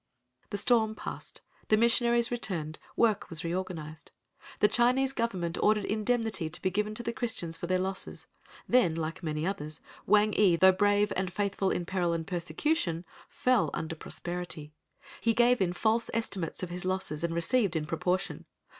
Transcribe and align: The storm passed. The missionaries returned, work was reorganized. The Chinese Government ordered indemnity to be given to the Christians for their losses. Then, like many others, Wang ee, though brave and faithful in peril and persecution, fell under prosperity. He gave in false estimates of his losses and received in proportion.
The 0.49 0.57
storm 0.57 0.95
passed. 0.95 1.41
The 1.67 1.77
missionaries 1.77 2.31
returned, 2.31 2.79
work 2.95 3.29
was 3.29 3.43
reorganized. 3.43 4.09
The 4.59 4.67
Chinese 4.67 5.13
Government 5.13 5.59
ordered 5.61 5.85
indemnity 5.85 6.49
to 6.49 6.59
be 6.59 6.71
given 6.71 6.95
to 6.95 7.03
the 7.03 7.13
Christians 7.13 7.55
for 7.55 7.67
their 7.67 7.77
losses. 7.77 8.25
Then, 8.67 8.95
like 8.95 9.21
many 9.21 9.45
others, 9.45 9.79
Wang 10.07 10.33
ee, 10.35 10.55
though 10.55 10.71
brave 10.71 11.13
and 11.15 11.31
faithful 11.31 11.69
in 11.69 11.85
peril 11.85 12.13
and 12.13 12.25
persecution, 12.25 13.05
fell 13.29 13.69
under 13.75 13.93
prosperity. 13.93 14.73
He 15.21 15.35
gave 15.35 15.61
in 15.61 15.71
false 15.71 16.09
estimates 16.15 16.63
of 16.63 16.71
his 16.71 16.83
losses 16.83 17.23
and 17.23 17.35
received 17.35 17.75
in 17.75 17.85
proportion. 17.85 18.45